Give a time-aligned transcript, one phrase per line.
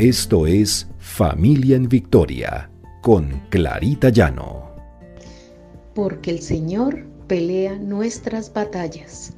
[0.00, 2.70] Esto es Familia en Victoria
[3.02, 4.74] con Clarita Llano.
[5.94, 9.36] Porque el Señor pelea nuestras batallas.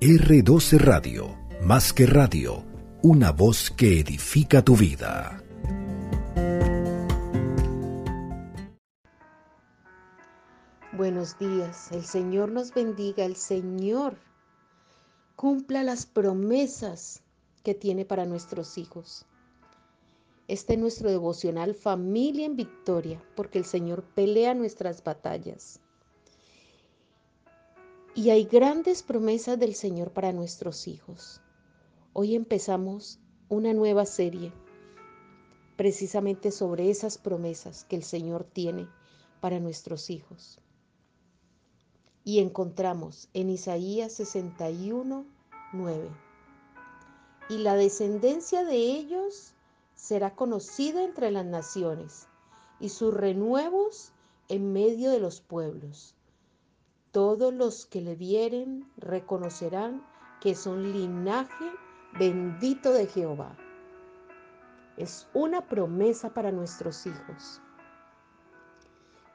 [0.00, 2.62] R12 Radio, más que radio,
[3.02, 5.42] una voz que edifica tu vida.
[10.92, 14.18] Buenos días, el Señor nos bendiga, el Señor
[15.34, 17.24] cumpla las promesas
[17.64, 19.26] que tiene para nuestros hijos.
[20.46, 25.80] Este es nuestro devocional Familia en Victoria, porque el Señor pelea nuestras batallas.
[28.14, 31.40] Y hay grandes promesas del Señor para nuestros hijos.
[32.12, 34.52] Hoy empezamos una nueva serie
[35.76, 38.86] precisamente sobre esas promesas que el Señor tiene
[39.40, 40.60] para nuestros hijos.
[42.22, 45.26] Y encontramos en Isaías 61,
[45.72, 46.10] 9.
[47.48, 49.54] Y la descendencia de ellos
[49.94, 52.26] será conocida entre las naciones
[52.80, 54.12] y sus renuevos
[54.48, 56.14] en medio de los pueblos.
[57.12, 60.04] Todos los que le vieren reconocerán
[60.40, 61.64] que son linaje
[62.18, 63.56] bendito de Jehová.
[64.96, 67.60] Es una promesa para nuestros hijos.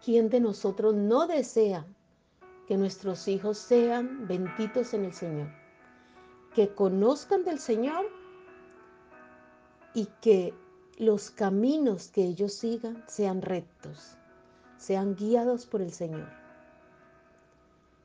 [0.04, 1.86] ¿Quién de nosotros no desea
[2.68, 5.50] que nuestros hijos sean benditos en el Señor?
[6.54, 8.06] Que conozcan del Señor
[9.94, 10.54] y que
[10.98, 14.18] los caminos que ellos sigan sean rectos,
[14.78, 16.30] sean guiados por el Señor.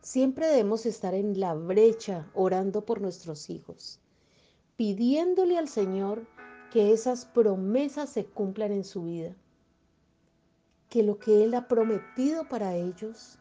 [0.01, 4.01] Siempre debemos estar en la brecha orando por nuestros hijos,
[4.77, 6.27] pidiéndole al Señor
[6.71, 9.35] que esas promesas se cumplan en su vida,
[10.89, 13.39] que lo que Él ha prometido para ellos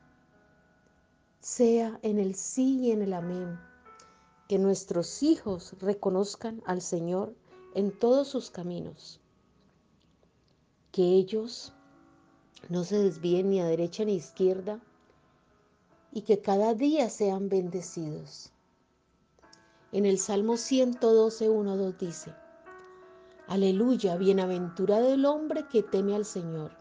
[1.40, 3.60] sea en el sí y en el amén,
[4.48, 7.36] que nuestros hijos reconozcan al Señor
[7.74, 9.20] en todos sus caminos.
[10.92, 11.74] Que ellos
[12.70, 14.80] no se desvíen ni a derecha ni a izquierda
[16.12, 18.52] y que cada día sean bendecidos.
[19.92, 22.34] En el Salmo 112, 1, 2 dice,
[23.48, 26.72] Aleluya, bienaventurado el hombre que teme al Señor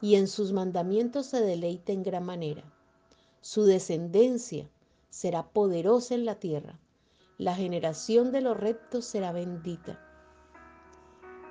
[0.00, 2.64] y en sus mandamientos se deleita en gran manera.
[3.40, 4.68] Su descendencia
[5.08, 6.78] será poderosa en la tierra
[7.40, 9.98] la generación de los rectos será bendita.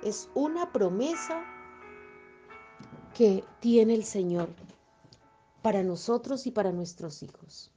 [0.04, 1.42] Es una promesa
[3.12, 4.50] que tiene el Señor
[5.62, 7.72] para nosotros y para nuestros hijos.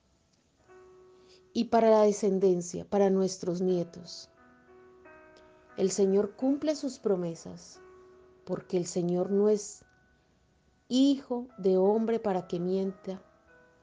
[1.53, 4.29] Y para la descendencia, para nuestros nietos.
[5.75, 7.81] El Señor cumple sus promesas
[8.45, 9.83] porque el Señor no es
[10.87, 13.23] hijo de hombre para que mienta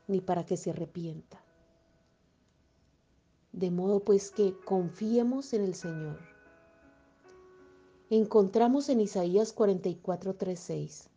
[0.07, 1.43] ni para que se arrepienta.
[3.53, 6.21] De modo pues que confiemos en el Señor.
[8.09, 11.11] Encontramos en Isaías 44, 6,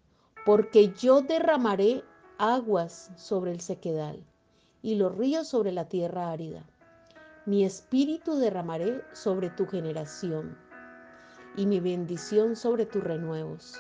[0.44, 2.04] porque yo derramaré
[2.40, 4.24] aguas sobre el sequedal
[4.82, 6.66] y los ríos sobre la tierra árida.
[7.46, 10.58] Mi espíritu derramaré sobre tu generación
[11.56, 13.76] y mi bendición sobre tus renuevos.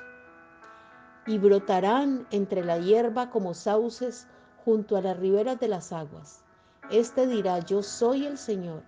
[1.25, 4.27] Y brotarán entre la hierba como sauces
[4.63, 6.43] junto a las riberas de las aguas
[6.89, 8.83] este dirá, yo soy el Señor.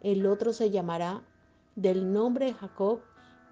[0.00, 1.22] El otro se llamará
[1.76, 3.00] del nombre de Jacob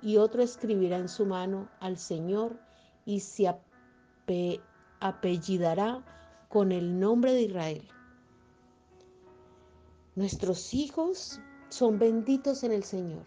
[0.02, 2.58] y otro escribirá en su mano al Señor
[3.04, 3.52] y se
[5.00, 6.04] apellidará
[6.48, 7.88] con el nombre de Israel.
[10.14, 13.26] Nuestros hijos son benditos en el Señor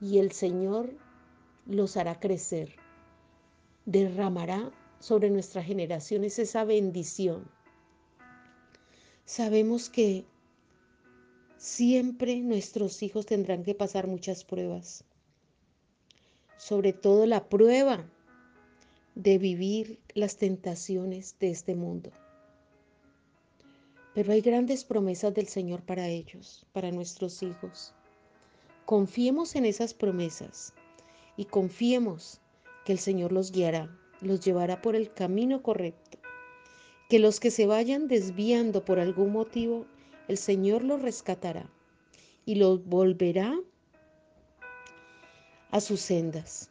[0.00, 0.90] y el Señor
[1.66, 2.74] los hará crecer.
[3.84, 7.48] Derramará sobre nuestras generaciones esa bendición
[9.30, 10.24] Sabemos que
[11.56, 15.04] siempre nuestros hijos tendrán que pasar muchas pruebas,
[16.56, 18.04] sobre todo la prueba
[19.14, 22.10] de vivir las tentaciones de este mundo.
[24.16, 27.94] Pero hay grandes promesas del Señor para ellos, para nuestros hijos.
[28.84, 30.74] Confiemos en esas promesas
[31.36, 32.40] y confiemos
[32.84, 36.19] que el Señor los guiará, los llevará por el camino correcto
[37.10, 39.84] que los que se vayan desviando por algún motivo,
[40.28, 41.68] el Señor los rescatará
[42.46, 43.58] y los volverá
[45.72, 46.70] a sus sendas,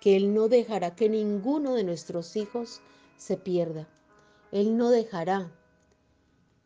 [0.00, 2.80] que Él no dejará que ninguno de nuestros hijos
[3.18, 3.86] se pierda.
[4.52, 5.52] Él no dejará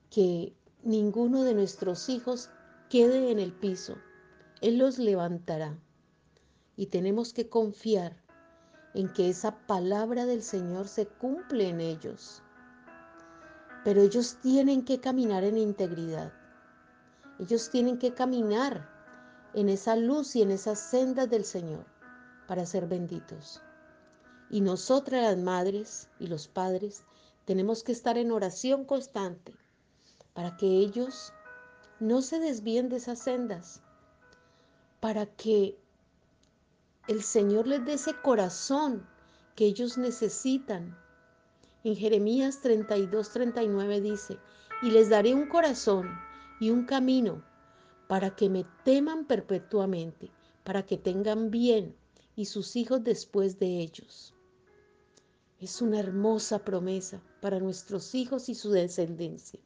[0.09, 0.55] que
[0.85, 2.51] ninguno de nuestros hijos
[2.89, 3.97] quede en el piso.
[4.61, 5.77] Él los levantará.
[6.77, 8.23] Y tenemos que confiar
[8.95, 12.45] en que esa palabra del Señor se cumple en ellos
[13.87, 16.33] pero ellos tienen que caminar en integridad.
[17.39, 18.91] Ellos tienen que caminar
[19.55, 21.85] en esa luz y en esas sendas del Señor
[22.49, 23.63] para ser benditos.
[24.51, 27.05] Y nosotras las madres y los padres
[27.45, 29.55] tenemos que estar en oración constante
[30.35, 31.33] para que ellos
[32.01, 33.83] no se desvíen de esas sendas,
[34.99, 35.79] para que
[37.07, 39.07] el Señor les dé ese corazón
[39.55, 40.99] que ellos necesitan.
[41.87, 44.41] En Jeremías 32, 39 dice,
[44.83, 46.19] y les daré un corazón
[46.59, 47.45] y un camino
[48.09, 50.33] para que me teman perpetuamente,
[50.65, 51.95] para que tengan bien
[52.35, 54.35] y sus hijos después de ellos.
[55.61, 59.61] Es una hermosa promesa para nuestros hijos y su descendencia.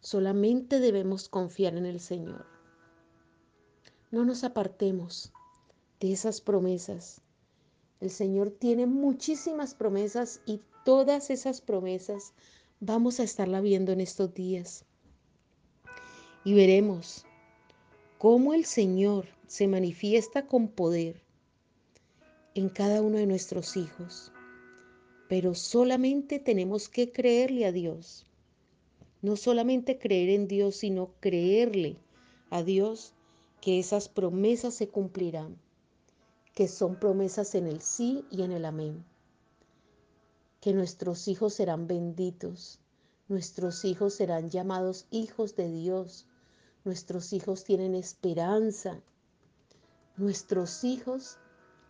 [0.00, 2.46] Solamente debemos confiar en el Señor.
[4.10, 5.30] No nos apartemos
[6.00, 7.20] de esas promesas.
[8.00, 12.32] El Señor tiene muchísimas promesas y todas esas promesas
[12.80, 14.86] vamos a estarla viendo en estos días.
[16.46, 17.26] Y veremos
[18.16, 21.20] cómo el Señor se manifiesta con poder
[22.54, 24.32] en cada uno de nuestros hijos.
[25.28, 28.24] Pero solamente tenemos que creerle a Dios.
[29.20, 31.98] No solamente creer en Dios, sino creerle
[32.48, 33.12] a Dios
[33.60, 35.58] que esas promesas se cumplirán,
[36.54, 39.04] que son promesas en el sí y en el amén,
[40.72, 42.80] nuestros hijos serán benditos,
[43.28, 46.26] nuestros hijos serán llamados hijos de Dios,
[46.84, 49.00] nuestros hijos tienen esperanza,
[50.16, 51.38] nuestros hijos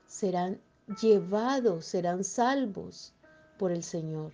[0.06, 0.60] serán
[1.00, 3.14] llevados, serán salvos
[3.58, 4.32] por el Señor.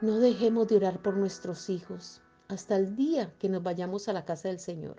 [0.00, 4.24] No dejemos de orar por nuestros hijos hasta el día que nos vayamos a la
[4.24, 4.96] casa del Señor.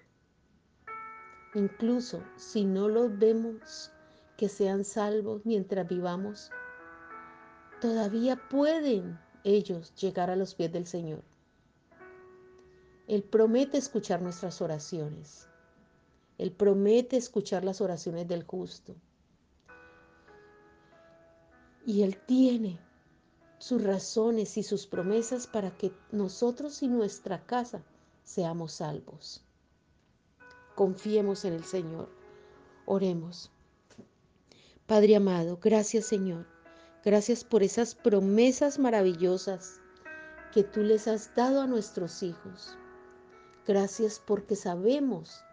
[1.54, 3.92] Incluso si no los vemos
[4.38, 6.52] que sean salvos mientras vivamos,
[7.86, 11.22] todavía pueden ellos llegar a los pies del Señor.
[13.08, 15.48] Él promete escuchar nuestras oraciones.
[16.40, 18.96] Él promete escuchar las oraciones del justo.
[21.86, 22.80] Y Él tiene
[23.60, 27.84] sus razones y sus promesas para que nosotros y nuestra casa
[28.24, 29.44] seamos salvos.
[30.74, 32.10] Confiemos en el Señor.
[32.88, 33.52] Oremos.
[34.88, 36.55] Padre amado, gracias Señor.
[37.06, 39.80] Gracias por esas promesas maravillosas
[40.52, 42.78] que tú les has dado a nuestros hijos.
[43.66, 45.44] Gracias porque sabemos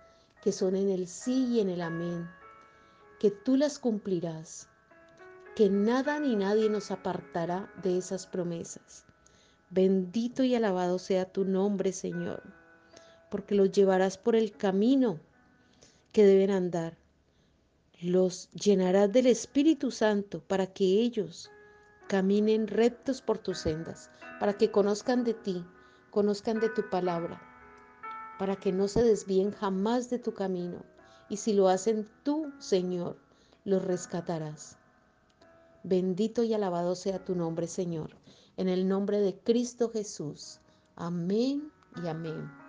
[0.43, 2.29] que son en el sí y en el amén,
[3.21, 4.69] que tú las cumplirás
[5.55, 9.05] que nada ni nadie nos apartará de esas promesas.
[9.71, 12.43] Bendito y alabado sea tu nombre, Señor,
[13.31, 15.21] porque los llevarás por el camino
[16.13, 16.97] que deben andar.
[18.03, 21.53] Los llenarás del Espíritu Santo para que ellos
[22.09, 24.11] caminen rectos por tus sendas,
[24.41, 25.65] para que conozcan de ti,
[26.11, 27.41] conozcan de tu palabra,
[28.41, 30.85] para que no se desvíen jamás de tu camino.
[31.29, 33.19] Y si lo hacen tú, Señor,
[33.65, 34.79] los rescatarás.
[35.85, 38.17] Bendito y alabado sea tu nombre, Señor.
[38.57, 40.59] En el nombre de Cristo Jesús.
[40.97, 41.71] Amén
[42.03, 42.62] y amén.